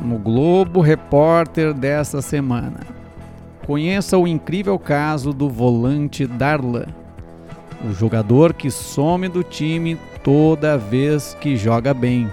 [0.00, 2.80] no Globo Repórter desta semana.
[3.66, 6.86] Conheça o incrível caso do volante Darlan,
[7.84, 12.28] o jogador que some do time toda vez que joga bem.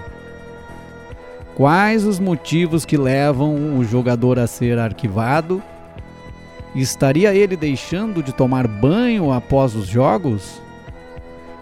[1.54, 5.62] Quais os motivos que levam o jogador a ser arquivado?
[6.74, 10.62] Estaria ele deixando de tomar banho após os jogos?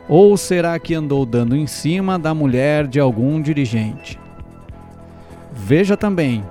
[0.08, 4.18] Ou será que andou dando em cima da mulher de algum dirigente?
[5.58, 6.44] Veja também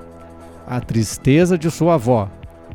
[0.68, 2.28] a tristeza de sua avó,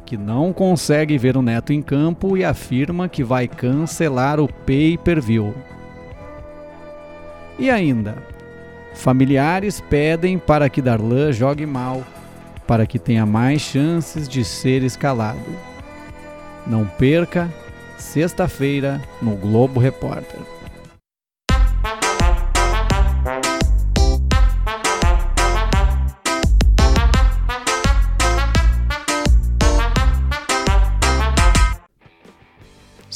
[0.06, 5.52] que não consegue ver o neto em campo e afirma que vai cancelar o pay-per-view.
[7.58, 8.16] E ainda,
[8.94, 12.02] familiares pedem para que Darlan jogue mal,
[12.66, 15.40] para que tenha mais chances de ser escalado.
[16.64, 17.52] Não perca,
[17.98, 20.40] sexta-feira, no Globo Repórter.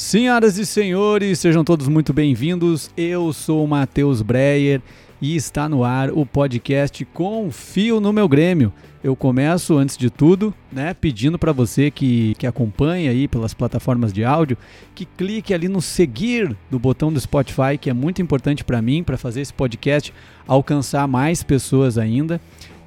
[0.05, 2.91] Senhoras e senhores, sejam todos muito bem-vindos.
[2.95, 4.79] Eu sou o Matheus Breyer
[5.19, 8.71] e está no ar o podcast Confio no meu Grêmio.
[9.03, 14.13] Eu começo antes de tudo, né, pedindo para você que, que acompanha aí pelas plataformas
[14.13, 14.59] de áudio,
[14.93, 19.03] que clique ali no seguir do botão do Spotify, que é muito importante para mim
[19.03, 20.13] para fazer esse podcast
[20.47, 22.39] alcançar mais pessoas ainda.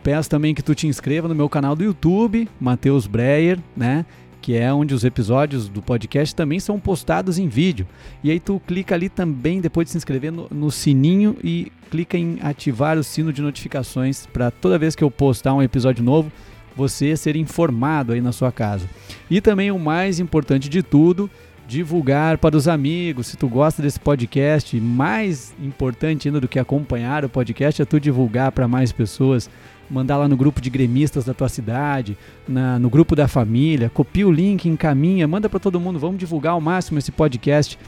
[0.05, 4.07] Peço também que tu te inscreva no meu canal do YouTube, Matheus Breyer, né?
[4.49, 7.87] Que é onde os episódios do podcast também são postados em vídeo.
[8.25, 12.17] E aí tu clica ali também, depois de se inscrever, no, no sininho e clica
[12.17, 16.33] em ativar o sino de notificações para toda vez que eu postar um episódio novo,
[16.75, 18.89] você ser informado aí na sua casa.
[19.31, 21.29] E também o mais importante de tudo,
[21.69, 23.27] divulgar para os amigos.
[23.27, 28.01] Se tu gosta desse podcast, mais importante ainda do que acompanhar o podcast é tu
[28.01, 29.51] divulgar para mais pessoas
[29.91, 34.27] mandar lá no grupo de gremistas da tua cidade, na, no grupo da família, copia
[34.27, 37.79] o link, encaminha, manda para todo mundo, vamos divulgar ao máximo esse podcast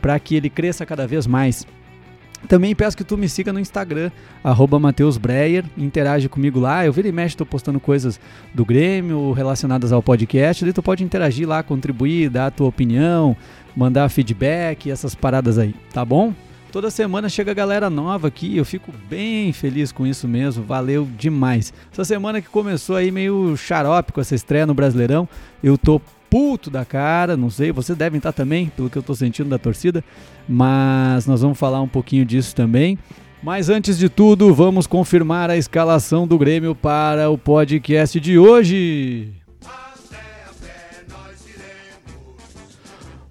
[0.00, 1.66] para que ele cresça cada vez mais.
[2.48, 4.10] Também peço que tu me siga no Instagram,
[4.42, 6.84] arroba Mateus Breyer, interage comigo lá.
[6.84, 8.18] Eu vira e mexe, estou postando coisas
[8.54, 10.64] do Grêmio relacionadas ao podcast.
[10.64, 13.36] Daí tu pode interagir lá, contribuir, dar a tua opinião,
[13.76, 16.34] mandar feedback, essas paradas aí, tá bom?
[16.72, 21.72] Toda semana chega galera nova aqui, eu fico bem feliz com isso mesmo, valeu demais.
[21.92, 25.28] Essa semana que começou aí meio xarope com essa estreia no Brasileirão,
[25.64, 29.14] eu tô puto da cara, não sei, vocês devem estar também, pelo que eu tô
[29.14, 30.04] sentindo da torcida,
[30.48, 32.96] mas nós vamos falar um pouquinho disso também.
[33.42, 39.32] Mas antes de tudo, vamos confirmar a escalação do Grêmio para o podcast de hoje.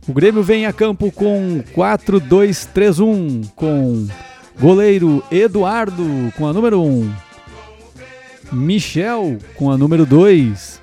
[0.07, 4.07] O Grêmio vem a campo com 4-2-3-1, com
[4.59, 7.13] goleiro Eduardo com a número 1,
[8.51, 10.78] Michel com a número 2.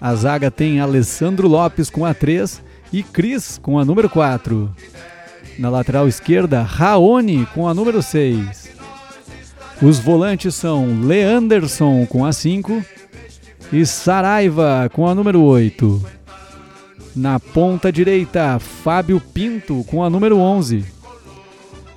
[0.00, 2.62] A zaga tem Alessandro Lopes com a 3
[2.92, 4.70] e Cris com a número 4.
[5.58, 8.70] Na lateral esquerda, Raoni com a número 6.
[9.82, 12.84] Os volantes são Leanderson com a 5
[13.72, 16.02] e Saraiva com a número 8.
[17.14, 20.84] Na ponta direita, Fábio Pinto com a número 11.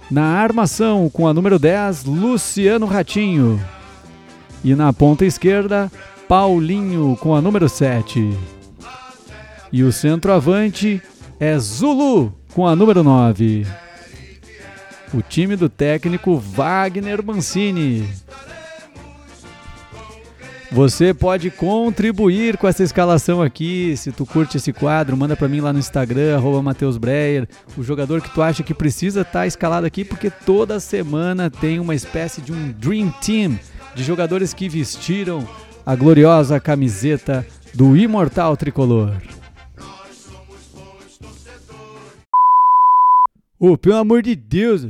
[0.09, 3.59] Na armação, com a número 10, Luciano Ratinho.
[4.63, 5.91] E na ponta esquerda,
[6.29, 8.38] Paulinho com a número 7.
[9.72, 11.01] E o centroavante
[11.40, 13.66] é Zulu com a número 9.
[15.12, 18.07] O time do técnico Wagner Mancini.
[20.72, 23.97] Você pode contribuir com essa escalação aqui.
[23.97, 28.22] Se tu curte esse quadro, manda para mim lá no Instagram, Matheus Breyer, o jogador
[28.22, 32.39] que tu acha que precisa estar tá escalado aqui, porque toda semana tem uma espécie
[32.39, 33.59] de um Dream Team
[33.95, 35.47] de jogadores que vestiram
[35.89, 39.19] a gloriosa camiseta do Imortal Tricolor.
[43.59, 44.83] Ô, oh, pelo amor de Deus,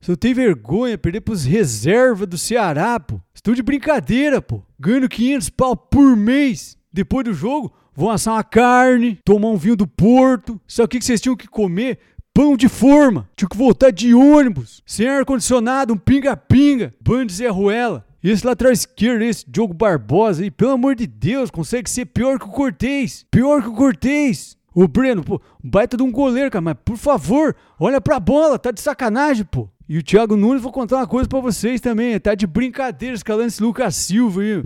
[0.00, 3.20] você não tem vergonha perder pros reservas do Ceará, pô.
[3.32, 4.60] Estou de brincadeira, pô.
[4.76, 6.76] Ganhando 500 pau por mês.
[6.92, 10.60] Depois do jogo, vão assar uma carne, tomar um vinho do Porto.
[10.66, 12.00] Sabe o que vocês tinham que comer?
[12.34, 13.30] Pão de forma.
[13.36, 14.82] Tinham que voltar de ônibus.
[14.84, 16.92] Sem ar-condicionado, um pinga-pinga.
[17.00, 18.04] Banho de Zé Ruela.
[18.22, 22.38] E esse lateral esquerdo, esse Diogo Barbosa aí, pelo amor de Deus, consegue ser pior
[22.38, 23.24] que o Cortez.
[23.30, 24.56] Pior que o Cortez.
[24.74, 28.70] O Breno, pô, baita de um goleiro, cara, mas por favor, olha pra bola, tá
[28.70, 29.68] de sacanagem, pô.
[29.88, 32.18] E o Thiago Nunes, vou contar uma coisa para vocês também.
[32.20, 34.64] Tá de brincadeira escalando esse Lucas Silva aí.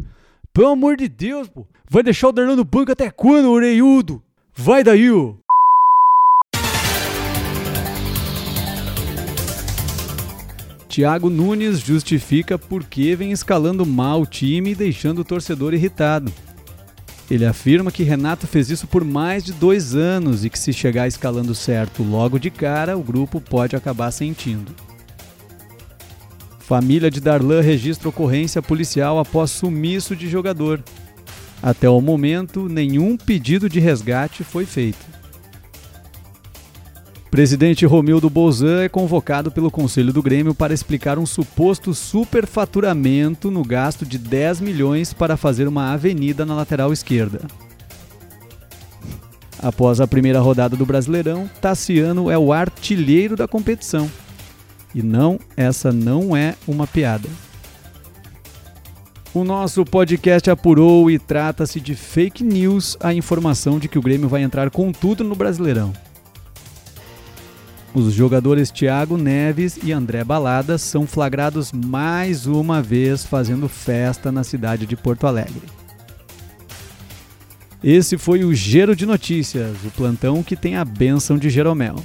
[0.53, 1.67] Pelo amor de Deus, pô.
[1.89, 4.23] Vai deixar o Darlan no banco até quando, oreiudo?
[4.55, 5.39] Vai daí, ô.
[10.95, 16.33] Thiago Nunes justifica por que vem escalando mal o time e deixando o torcedor irritado.
[17.29, 21.09] Ele afirma que Renato fez isso por mais de dois anos e que se chegar
[21.09, 24.71] escalando certo logo de cara, o grupo pode acabar sentindo.
[26.61, 30.81] Família de Darlan registra ocorrência policial após sumiço de jogador.
[31.61, 35.05] Até o momento, nenhum pedido de resgate foi feito.
[37.35, 43.65] Presidente Romildo Bolzan é convocado pelo Conselho do Grêmio para explicar um suposto superfaturamento no
[43.65, 47.41] gasto de 10 milhões para fazer uma avenida na lateral esquerda.
[49.61, 54.09] Após a primeira rodada do Brasileirão, Tassiano é o artilheiro da competição.
[54.95, 57.29] E não, essa não é uma piada.
[59.35, 64.29] O nosso podcast apurou e trata-se de fake news a informação de que o Grêmio
[64.29, 65.93] vai entrar com tudo no Brasileirão.
[67.95, 74.43] Os jogadores Thiago Neves e André Balada são flagrados mais uma vez fazendo festa na
[74.43, 75.63] cidade de Porto Alegre.
[77.83, 81.97] Esse foi o Gero de Notícias, o plantão que tem a benção de Jeromel.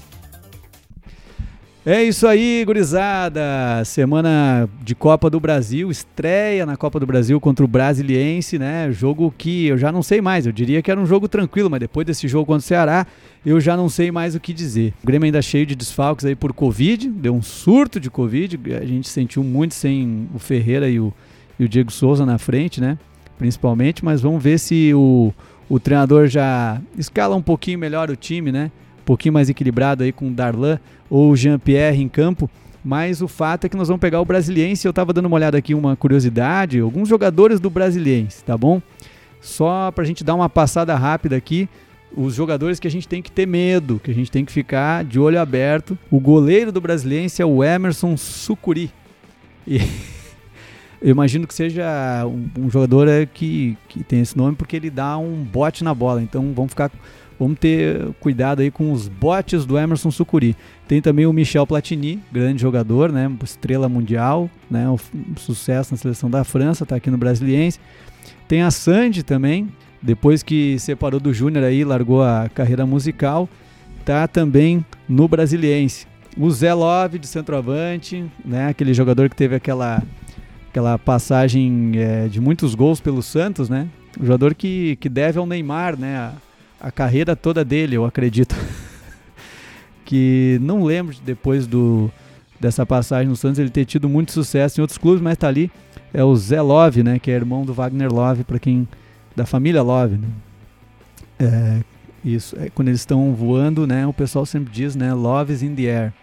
[1.92, 3.84] É isso aí, gurizada.
[3.84, 8.92] Semana de Copa do Brasil, estreia na Copa do Brasil contra o Brasiliense, né?
[8.92, 10.46] Jogo que eu já não sei mais.
[10.46, 13.08] Eu diria que era um jogo tranquilo, mas depois desse jogo contra o Ceará,
[13.44, 14.94] eu já não sei mais o que dizer.
[15.04, 18.60] O Grêmio ainda cheio de desfalques aí por Covid, deu um surto de Covid.
[18.80, 21.12] A gente sentiu muito sem o Ferreira e o,
[21.60, 23.00] e o Diego Souza na frente, né?
[23.40, 25.34] Principalmente, mas vamos ver se o,
[25.68, 28.70] o treinador já escala um pouquinho melhor o time, né?
[29.10, 30.80] Pouquinho mais equilibrado aí com Darlan
[31.10, 32.48] ou Jean-Pierre em campo.
[32.86, 34.86] Mas o fato é que nós vamos pegar o Brasiliense.
[34.86, 36.80] Eu estava dando uma olhada aqui, uma curiosidade.
[36.80, 38.80] Alguns jogadores do Brasiliense, tá bom?
[39.42, 41.68] Só para a gente dar uma passada rápida aqui.
[42.16, 45.04] Os jogadores que a gente tem que ter medo, que a gente tem que ficar
[45.04, 45.98] de olho aberto.
[46.12, 48.92] O goleiro do Brasiliense é o Emerson Sucuri.
[49.66, 49.80] E
[51.02, 55.18] eu imagino que seja um, um jogador que, que tem esse nome porque ele dá
[55.18, 56.22] um bote na bola.
[56.22, 56.92] Então vamos ficar
[57.40, 60.58] Vamos ter cuidado aí com os botes do Emerson Sucuri.
[60.88, 63.32] Tem também o Michel Platini, grande jogador, né?
[63.42, 64.90] Estrela mundial, né?
[64.90, 64.98] Um
[65.38, 67.80] sucesso na seleção da França, está aqui no Brasiliense.
[68.46, 69.70] Tem a Sandy também,
[70.02, 73.48] depois que separou do Júnior aí, largou a carreira musical,
[74.04, 76.08] tá também no Brasiliense.
[76.38, 78.68] O Zé Love de centroavante, né?
[78.68, 80.04] Aquele jogador que teve aquela
[80.70, 83.88] aquela passagem é, de muitos gols pelo Santos, né?
[84.20, 86.32] O jogador que, que deve ao Neymar, né?
[86.92, 88.56] Carreira toda dele, eu acredito.
[90.06, 92.10] que não lembro depois do
[92.60, 95.72] dessa passagem no Santos ele ter tido muito sucesso em outros clubes, mas tá ali
[96.14, 98.88] é o Zé Love, né, que é irmão do Wagner Love, para quem
[99.36, 100.28] da família Love, né?
[101.40, 101.80] É,
[102.26, 105.76] isso, é, quando eles estão voando, né, o pessoal sempre diz, né, Love is in
[105.76, 106.14] the air.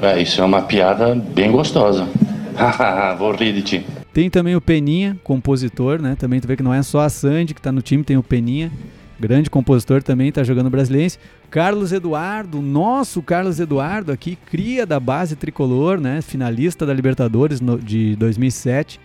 [0.00, 2.06] É, isso é uma piada bem gostosa.
[3.18, 3.86] Vou rir de ti.
[4.12, 6.14] Tem também o Peninha, compositor, né?
[6.18, 8.22] Também tu vê que não é só a Sandy que está no time, tem o
[8.22, 8.70] Peninha
[9.22, 11.14] grande compositor também, está jogando brasileiro.
[11.50, 16.20] Carlos Eduardo, nosso Carlos Eduardo aqui, cria da base tricolor, né?
[16.20, 19.00] Finalista da Libertadores no, de 2007.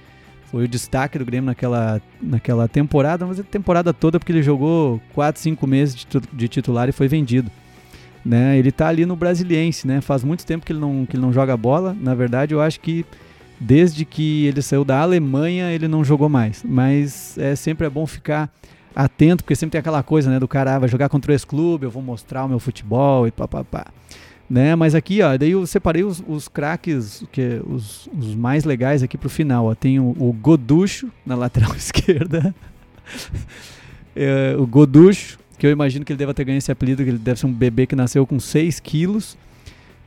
[0.52, 5.00] Foi o destaque do Grêmio naquela, naquela temporada, mas a temporada toda porque ele jogou
[5.14, 7.52] 4, 5 meses de, de titular e foi vendido.
[8.26, 8.58] Né?
[8.58, 10.02] Ele está ali no Brasiliense, né?
[10.02, 11.96] Faz muito tempo que ele, não, que ele não joga bola.
[12.00, 13.06] Na verdade, eu acho que
[13.60, 16.64] desde que ele saiu da Alemanha, ele não jogou mais.
[16.64, 18.50] Mas é sempre é bom ficar
[18.98, 21.86] atento, porque sempre tem aquela coisa, né, do cara, ah, vai jogar contra esse clube,
[21.86, 23.86] eu vou mostrar o meu futebol e papapá.
[24.50, 24.76] Né?
[24.76, 29.18] Mas aqui, ó, daí eu separei os, os craques, que, os, os mais legais aqui
[29.18, 29.66] pro final.
[29.66, 29.76] Ó.
[29.76, 32.56] Tem o, o Goducho na lateral esquerda.
[34.16, 37.18] é, o Goducho, que eu imagino que ele deva ter ganho esse apelido, que ele
[37.18, 39.38] deve ser um bebê que nasceu com 6 quilos.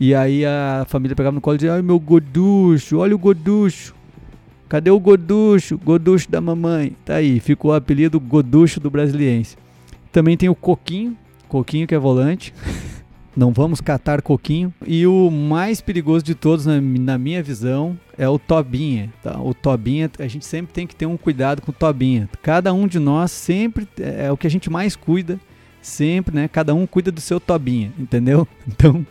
[0.00, 3.94] E aí a família pegava no colo e dizia, ai meu Goducho, olha o Goducho.
[4.70, 5.76] Cadê o Goducho?
[5.76, 6.96] Goducho da mamãe.
[7.04, 9.56] Tá aí, ficou o apelido Goducho do Brasiliense.
[10.12, 11.16] Também tem o Coquinho,
[11.48, 12.54] Coquinho que é volante.
[13.36, 14.72] Não vamos catar Coquinho.
[14.86, 19.12] E o mais perigoso de todos, na, minha visão, é o Tobinha.
[19.24, 19.40] Tá?
[19.40, 22.28] O Tobinha, a gente sempre tem que ter um cuidado com o Tobinha.
[22.40, 25.40] Cada um de nós sempre é, é o que a gente mais cuida.
[25.82, 26.46] Sempre, né?
[26.46, 28.46] Cada um cuida do seu Tobinha, entendeu?
[28.68, 29.04] Então,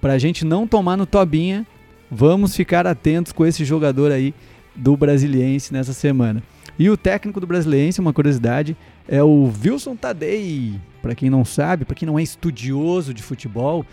[0.00, 1.66] pra gente não tomar no Tobinha,
[2.08, 4.32] vamos ficar atentos com esse jogador aí
[4.74, 6.42] do Brasiliense nessa semana.
[6.78, 8.76] E o técnico do Brasiliense, uma curiosidade,
[9.08, 10.74] é o Wilson Tadei.
[11.00, 13.86] Para quem não sabe, para quem não é estudioso de futebol,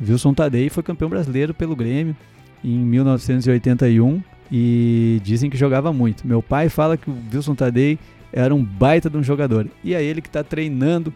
[0.00, 2.14] Wilson Tadei foi campeão brasileiro pelo Grêmio
[2.62, 6.26] em 1981 e dizem que jogava muito.
[6.26, 7.98] Meu pai fala que o Wilson Tadei
[8.32, 11.12] era um baita de um jogador e é ele que está treinando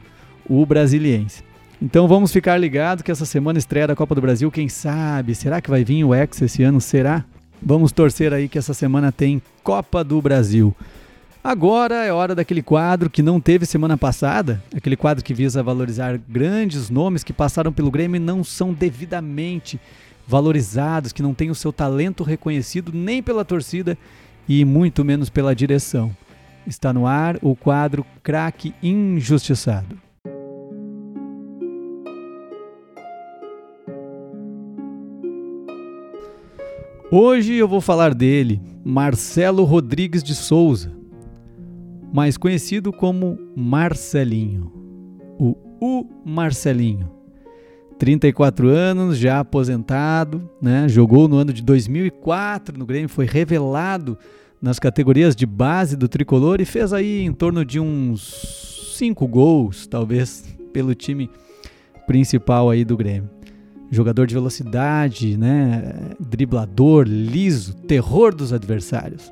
[0.48, 1.44] o Brasiliense.
[1.80, 5.34] Então vamos ficar ligados que essa semana estreia da Copa do Brasil, quem sabe?
[5.34, 6.80] Será que vai vir o Ex esse ano?
[6.80, 7.24] Será?
[7.64, 10.74] Vamos torcer aí que essa semana tem Copa do Brasil.
[11.44, 16.18] Agora é hora daquele quadro que não teve semana passada, aquele quadro que visa valorizar
[16.28, 19.80] grandes nomes que passaram pelo Grêmio e não são devidamente
[20.26, 23.96] valorizados, que não têm o seu talento reconhecido nem pela torcida
[24.48, 26.14] e muito menos pela direção.
[26.66, 29.96] Está no ar o quadro Craque Injustiçado.
[37.14, 40.90] Hoje eu vou falar dele, Marcelo Rodrigues de Souza,
[42.10, 44.72] mais conhecido como Marcelinho,
[45.38, 47.10] o U Marcelinho.
[47.98, 50.88] 34 anos, já aposentado, né?
[50.88, 54.16] jogou no ano de 2004 no Grêmio, foi revelado
[54.58, 59.86] nas categorias de base do tricolor e fez aí em torno de uns 5 gols,
[59.86, 61.28] talvez, pelo time
[62.06, 63.41] principal aí do Grêmio
[63.92, 69.30] jogador de velocidade, né, driblador, liso, terror dos adversários.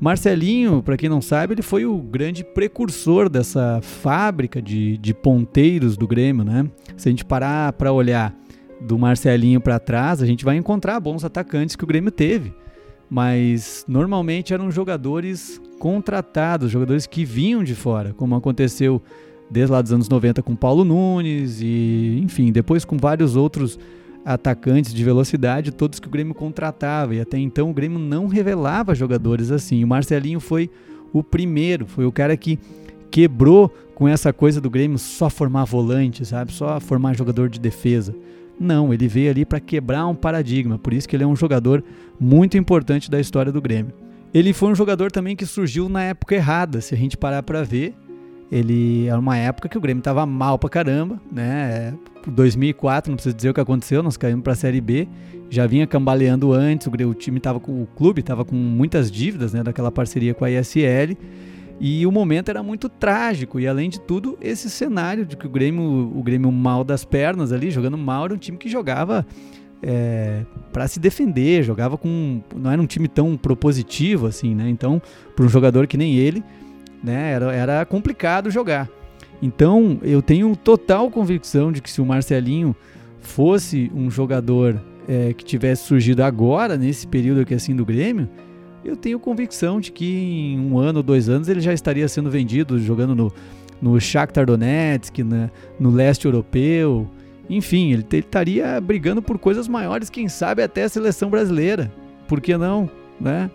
[0.00, 5.96] Marcelinho, para quem não sabe, ele foi o grande precursor dessa fábrica de, de ponteiros
[5.96, 6.68] do Grêmio, né?
[6.96, 8.34] Se a gente parar para olhar
[8.80, 12.52] do Marcelinho para trás, a gente vai encontrar bons atacantes que o Grêmio teve,
[13.08, 19.00] mas normalmente eram jogadores contratados, jogadores que vinham de fora, como aconteceu
[19.50, 23.78] desde lá dos anos 90 com Paulo Nunes e, enfim, depois com vários outros
[24.24, 27.14] atacantes de velocidade, todos que o Grêmio contratava.
[27.14, 29.84] E até então o Grêmio não revelava jogadores assim.
[29.84, 30.68] O Marcelinho foi
[31.12, 32.58] o primeiro, foi o cara que
[33.10, 36.52] quebrou com essa coisa do Grêmio só formar volante, sabe?
[36.52, 38.14] Só formar jogador de defesa.
[38.58, 41.84] Não, ele veio ali para quebrar um paradigma, por isso que ele é um jogador
[42.18, 43.92] muito importante da história do Grêmio.
[44.34, 47.62] Ele foi um jogador também que surgiu na época errada, se a gente parar para
[47.62, 47.94] ver,
[48.50, 51.94] ele era uma época que o Grêmio estava mal pra caramba, né?
[52.26, 55.08] 2004, não preciso dizer o que aconteceu, nós caímos para a Série B,
[55.48, 59.52] já vinha cambaleando antes, o, o time estava com o clube estava com muitas dívidas,
[59.52, 61.16] né, daquela parceria com a ISL.
[61.78, 65.50] E o momento era muito trágico e além de tudo, esse cenário de que o
[65.50, 69.26] Grêmio, o Grêmio mal das pernas ali, jogando mal, era um time que jogava
[69.82, 74.70] é, para se defender, jogava com não era um time tão propositivo assim, né?
[74.70, 75.02] Então,
[75.34, 76.42] para um jogador que nem ele,
[77.02, 77.32] né?
[77.32, 78.88] Era, era complicado jogar.
[79.40, 82.74] Então, eu tenho total convicção de que se o Marcelinho
[83.20, 88.28] fosse um jogador é, que tivesse surgido agora, nesse período aqui assim do Grêmio,
[88.84, 92.30] eu tenho convicção de que em um ano ou dois anos ele já estaria sendo
[92.30, 93.32] vendido, jogando no,
[93.80, 97.08] no Shakhtar Donetsk, né, no leste europeu.
[97.50, 101.92] Enfim, ele, ele estaria brigando por coisas maiores, quem sabe até a seleção brasileira.
[102.28, 102.88] Por que não?
[103.20, 103.50] Né?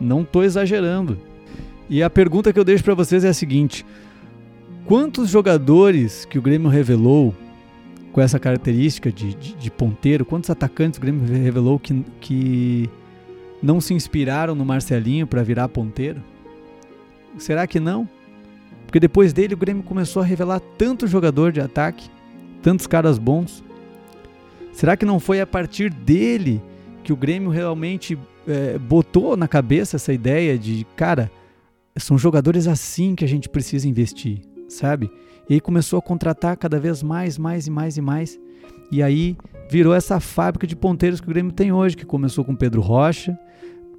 [0.00, 1.18] Não estou exagerando.
[1.90, 3.84] E a pergunta que eu deixo para vocês é a seguinte:
[4.84, 7.34] quantos jogadores que o Grêmio revelou
[8.12, 12.90] com essa característica de, de, de ponteiro, quantos atacantes o Grêmio revelou que, que
[13.62, 16.22] não se inspiraram no Marcelinho para virar ponteiro?
[17.38, 18.08] Será que não?
[18.86, 22.10] Porque depois dele o Grêmio começou a revelar tanto jogador de ataque,
[22.62, 23.62] tantos caras bons.
[24.72, 26.60] Será que não foi a partir dele
[27.04, 31.30] que o Grêmio realmente é, botou na cabeça essa ideia de, cara,
[31.98, 35.10] são jogadores assim que a gente precisa investir, sabe?
[35.48, 38.38] E aí começou a contratar cada vez mais, mais e mais e mais.
[38.90, 39.36] E aí
[39.70, 43.38] virou essa fábrica de ponteiros que o Grêmio tem hoje, que começou com Pedro Rocha,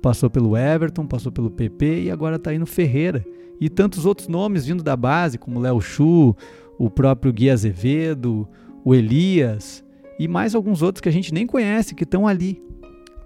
[0.02, 3.26] passou pelo Everton, passou pelo PP e agora está no Ferreira.
[3.60, 6.36] E tantos outros nomes vindo da base, como Léo Chu,
[6.78, 8.48] o próprio Gui Azevedo,
[8.86, 9.84] o Elias
[10.18, 12.62] e mais alguns outros que a gente nem conhece que estão ali.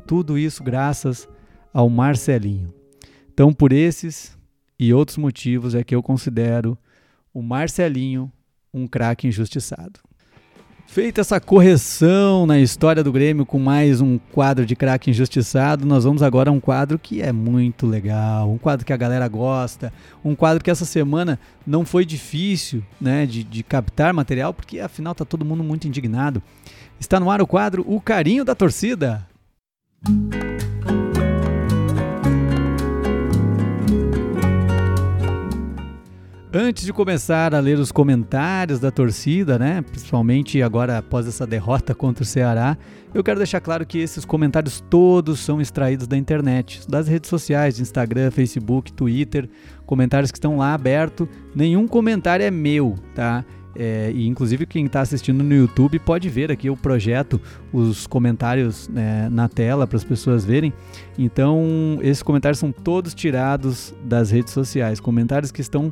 [0.08, 1.27] Tudo isso graças
[1.74, 2.74] ao Marcelinho.
[3.34, 4.38] Então, por esses
[4.84, 6.78] e outros motivos é que eu considero
[7.34, 8.30] o Marcelinho
[8.74, 10.02] um craque injustiçado.
[10.86, 16.04] Feita essa correção na história do Grêmio com mais um quadro de craque injustiçado, nós
[16.04, 19.94] vamos agora a um quadro que é muito legal, um quadro que a galera gosta,
[20.24, 25.13] um quadro que essa semana não foi difícil né, de, de captar material, porque afinal
[25.13, 26.44] está todo mundo muito indignado.
[27.00, 29.25] Está no ar o quadro O Carinho da Torcida.
[36.56, 41.96] Antes de começar a ler os comentários da torcida, né, principalmente agora após essa derrota
[41.96, 42.78] contra o Ceará,
[43.12, 47.80] eu quero deixar claro que esses comentários todos são extraídos da internet, das redes sociais,
[47.80, 49.50] Instagram, Facebook, Twitter,
[49.88, 51.28] comentários que estão lá aberto.
[51.56, 53.44] Nenhum comentário é meu, tá?
[53.76, 57.42] É, e inclusive quem está assistindo no YouTube pode ver aqui o projeto,
[57.72, 60.72] os comentários né, na tela para as pessoas verem.
[61.18, 65.92] Então, esses comentários são todos tirados das redes sociais, comentários que estão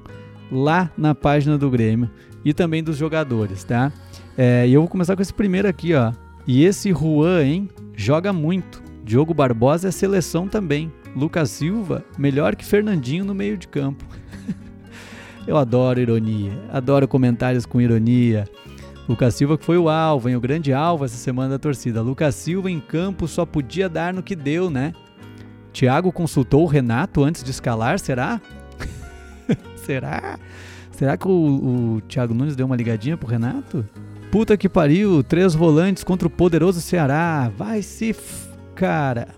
[0.51, 2.10] lá na página do Grêmio
[2.43, 3.91] e também dos jogadores, tá?
[4.38, 6.12] É, e eu vou começar com esse primeiro aqui, ó.
[6.46, 7.70] E esse Juan, hein?
[7.96, 8.81] Joga muito.
[9.03, 10.91] Diogo Barbosa é seleção também.
[11.15, 14.05] Lucas Silva, melhor que Fernandinho no meio de campo.
[15.48, 18.46] Eu adoro ironia, adoro comentários com ironia.
[19.08, 20.36] Lucas Silva que foi o alvo, hein?
[20.36, 22.01] o grande alvo essa semana da torcida.
[22.01, 24.93] Lucas Silva em campo só podia dar no que deu, né?
[25.74, 28.41] Thiago consultou o Renato antes de escalar, será?
[29.85, 30.39] Será?
[30.91, 31.31] Será que o,
[31.97, 33.85] o Thiago Nunes deu uma ligadinha pro Renato?
[34.31, 37.51] Puta que pariu, três volantes contra o poderoso Ceará.
[37.57, 38.09] Vai se.
[38.11, 38.50] F...
[38.75, 39.29] Cara.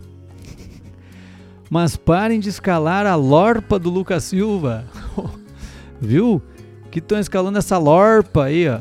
[1.69, 4.85] Mas parem de escalar a lorpa do Lucas Silva.
[5.99, 6.41] Viu?
[6.91, 8.79] Que estão escalando essa lorpa aí, ó.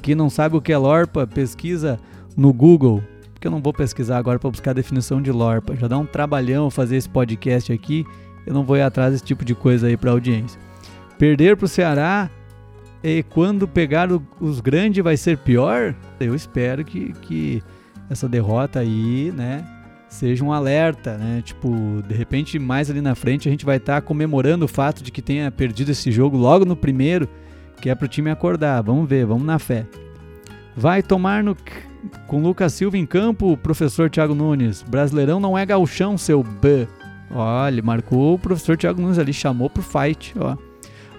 [0.00, 1.98] Quem não sabe o que é lorpa, pesquisa
[2.36, 3.02] no Google.
[3.32, 5.74] Porque eu não vou pesquisar agora para buscar a definição de lorpa.
[5.74, 8.04] Já dá um trabalhão fazer esse podcast aqui.
[8.46, 10.60] Eu não vou ir atrás desse tipo de coisa aí para audiência.
[11.18, 12.30] Perder para o Ceará
[13.02, 15.94] e quando pegar o, os grandes vai ser pior?
[16.20, 17.62] Eu espero que, que
[18.08, 19.64] essa derrota aí, né,
[20.08, 21.42] seja um alerta, né?
[21.44, 25.02] Tipo, de repente mais ali na frente a gente vai estar tá comemorando o fato
[25.02, 27.28] de que tenha perdido esse jogo logo no primeiro,
[27.80, 28.82] que é para o time acordar.
[28.82, 29.86] Vamos ver, vamos na fé.
[30.76, 31.56] Vai tomar no
[32.26, 34.82] com Lucas Silva em campo, professor Thiago Nunes.
[34.82, 36.86] Brasileirão não é galchão, seu B.
[37.30, 40.56] Olha, marcou o professor Thiago Nunes ali, chamou pro fight, ó.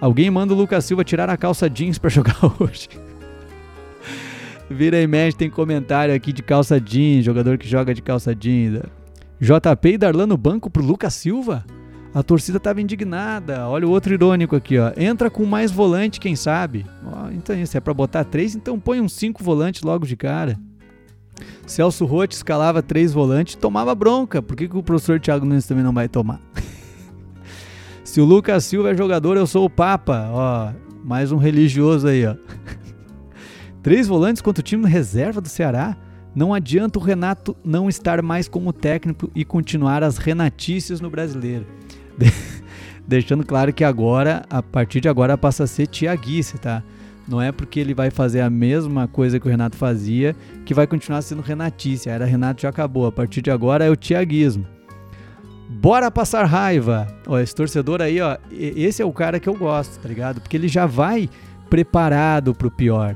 [0.00, 2.88] Alguém manda o Lucas Silva tirar a calça jeans para jogar hoje.
[4.70, 8.80] Vira e mexe, tem comentário aqui de calça jeans, jogador que joga de calça jeans.
[9.40, 11.64] JP e Darlan no banco pro Lucas Silva?
[12.14, 13.68] A torcida tava indignada.
[13.68, 14.92] Olha o outro irônico aqui, ó.
[14.96, 16.84] Entra com mais volante, quem sabe?
[17.04, 20.58] Ó, então, se é para botar três, então põe uns cinco volantes logo de cara.
[21.66, 24.42] Celso Rotti escalava três volantes, tomava bronca.
[24.42, 26.40] Por que, que o professor Thiago Nunes também não vai tomar?
[28.04, 30.28] Se o Lucas Silva é jogador, eu sou o Papa.
[30.32, 30.72] Ó,
[31.04, 32.34] mais um religioso aí, ó.
[33.82, 35.96] Três volantes contra o time reserva do Ceará.
[36.34, 41.66] Não adianta o Renato não estar mais como técnico e continuar as renatices no brasileiro.
[42.16, 42.30] De
[43.06, 46.82] Deixando claro que agora, a partir de agora, passa a ser Tiaguice, tá?
[47.26, 50.34] Não é porque ele vai fazer a mesma coisa que o Renato fazia
[50.64, 52.08] que vai continuar sendo Renatice.
[52.08, 53.06] A era Renato já acabou.
[53.06, 54.66] A partir de agora é o Tiaguismo.
[55.72, 57.06] Bora passar raiva.
[57.28, 60.40] Ó, esse torcedor aí, ó, esse é o cara que eu gosto, tá ligado?
[60.40, 61.30] Porque ele já vai
[61.70, 63.14] preparado pro pior.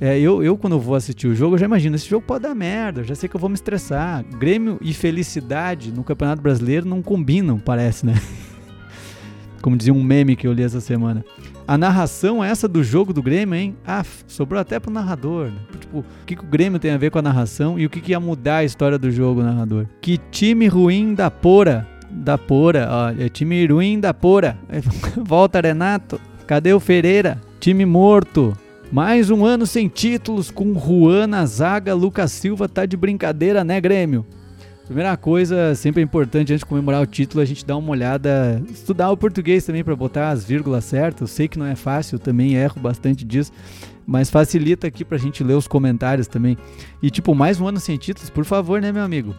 [0.00, 2.56] É, eu, eu, quando vou assistir o jogo, eu já imagino, esse jogo pode dar
[2.56, 4.24] merda, eu já sei que eu vou me estressar.
[4.36, 8.14] Grêmio e felicidade no Campeonato Brasileiro não combinam, parece, né?
[9.62, 11.24] Como dizia um meme que eu li essa semana.
[11.68, 13.76] A narração é essa do jogo do Grêmio, hein?
[13.86, 15.52] Ah, sobrou até pro narrador.
[15.52, 15.58] Né?
[15.78, 18.00] Tipo, o que, que, o Grêmio tem a ver com a narração e o que,
[18.00, 19.86] que ia mudar a história do jogo, narrador?
[20.00, 24.58] Que time ruim da Pora da Pora, ó, é time ruim da Pora.
[25.16, 27.40] Volta Renato, cadê o Ferreira?
[27.58, 28.56] Time morto.
[28.90, 33.80] Mais um ano sem títulos com Juan na zaga, Lucas Silva tá de brincadeira, né,
[33.80, 34.26] Grêmio?
[34.84, 38.62] Primeira coisa, sempre é importante antes de comemorar o título, a gente dar uma olhada,
[38.68, 41.20] estudar o português também para botar as vírgulas certas.
[41.22, 43.52] Eu sei que não é fácil, eu também erro bastante disso,
[44.04, 46.58] mas facilita aqui pra gente ler os comentários também.
[47.02, 49.34] E tipo, mais um ano sem títulos, por favor, né, meu amigo?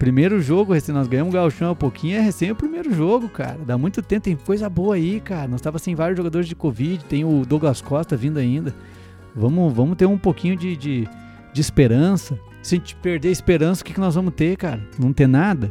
[0.00, 3.58] Primeiro jogo, recém nós ganhamos o Gauchão há pouquinho, é recém o primeiro jogo, cara.
[3.66, 5.46] Dá muito tempo, tem coisa boa aí, cara.
[5.46, 8.74] Nós tava sem vários jogadores de Covid, tem o Douglas Costa vindo ainda.
[9.36, 11.06] Vamos, vamos ter um pouquinho de, de,
[11.52, 12.40] de esperança.
[12.62, 14.80] Se a gente perder a esperança, o que, que nós vamos ter, cara?
[14.98, 15.70] Não ter nada.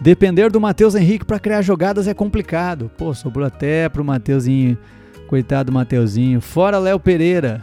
[0.00, 2.90] Depender do Matheus Henrique para criar jogadas é complicado.
[2.96, 4.78] Pô, sobrou até pro Mateuzinho.
[5.26, 6.40] Coitado do Mateuzinho.
[6.40, 7.62] Fora Léo Pereira.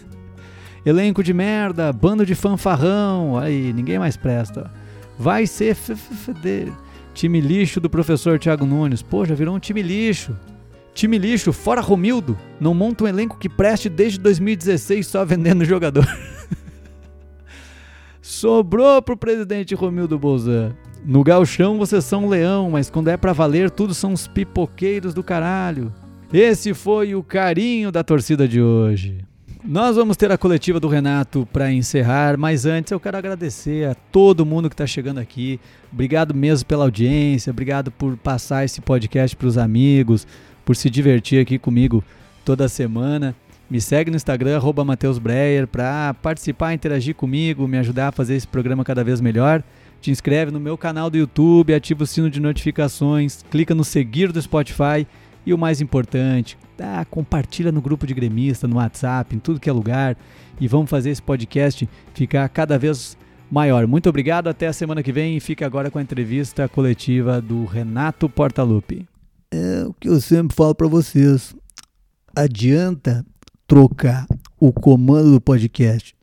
[0.82, 3.36] Elenco de merda, bando de fanfarrão.
[3.36, 4.85] Aí, ninguém mais presta.
[5.18, 5.76] Vai ser
[7.14, 9.02] time lixo do professor Thiago Nunes.
[9.02, 10.36] Pô, já virou um time lixo.
[10.94, 12.38] Time lixo, fora Romildo.
[12.60, 16.06] Não monta um elenco que preste desde 2016 só vendendo jogador.
[18.20, 20.74] Sobrou pro presidente Romildo Bolzan.
[21.04, 25.22] No galchão vocês são leão, mas quando é para valer, tudo são os pipoqueiros do
[25.22, 25.92] caralho.
[26.32, 29.25] Esse foi o carinho da torcida de hoje.
[29.68, 33.96] Nós vamos ter a coletiva do Renato para encerrar, mas antes eu quero agradecer a
[33.96, 35.58] todo mundo que está chegando aqui.
[35.92, 40.24] Obrigado mesmo pela audiência, obrigado por passar esse podcast para os amigos,
[40.64, 42.04] por se divertir aqui comigo
[42.44, 43.34] toda semana.
[43.68, 48.84] Me segue no Instagram, @mateusbreyer para participar, interagir comigo, me ajudar a fazer esse programa
[48.84, 49.64] cada vez melhor.
[50.00, 54.30] Te inscreve no meu canal do YouTube, ativa o sino de notificações, clica no seguir
[54.30, 55.04] do Spotify
[55.46, 59.70] e o mais importante, tá, compartilha no grupo de gremista, no WhatsApp, em tudo que
[59.70, 60.16] é lugar.
[60.60, 63.16] E vamos fazer esse podcast ficar cada vez
[63.50, 63.86] maior.
[63.86, 65.36] Muito obrigado, até a semana que vem.
[65.36, 69.06] E fica agora com a entrevista coletiva do Renato Portaluppi.
[69.50, 71.54] É o que eu sempre falo para vocês.
[72.34, 73.24] Adianta
[73.66, 74.26] trocar
[74.58, 76.16] o comando do podcast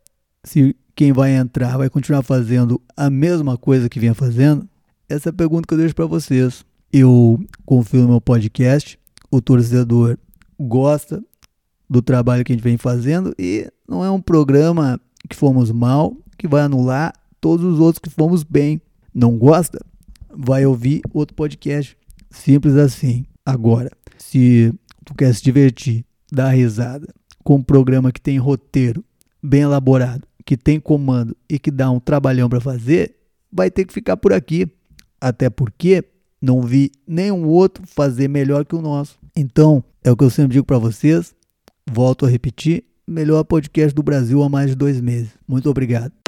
[0.44, 4.68] se quem vai entrar vai continuar fazendo a mesma coisa que vinha fazendo?
[5.10, 6.66] Essa é a pergunta que eu deixo para vocês.
[6.92, 9.00] Eu confio no meu podcast,
[9.36, 10.16] o torcedor
[10.60, 11.24] gosta
[11.90, 16.16] do trabalho que a gente vem fazendo e não é um programa que fomos mal
[16.38, 18.80] que vai anular todos os outros que fomos bem.
[19.12, 19.80] Não gosta?
[20.30, 21.98] Vai ouvir outro podcast.
[22.30, 23.26] Simples assim.
[23.44, 24.72] Agora, se
[25.04, 27.08] tu quer se divertir, dar risada
[27.44, 29.04] com um programa que tem roteiro
[29.42, 33.16] bem elaborado, que tem comando e que dá um trabalhão para fazer,
[33.52, 34.68] vai ter que ficar por aqui.
[35.20, 36.04] Até porque
[36.40, 39.23] não vi nenhum outro fazer melhor que o nosso.
[39.36, 41.36] Então, é o que eu sempre digo para vocês.
[41.90, 45.32] Volto a repetir: melhor podcast do Brasil há mais de dois meses.
[45.48, 46.23] Muito obrigado.